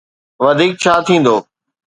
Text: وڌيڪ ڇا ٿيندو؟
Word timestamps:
وڌيڪ 0.43 0.71
ڇا 0.83 0.93
ٿيندو؟ 1.05 1.35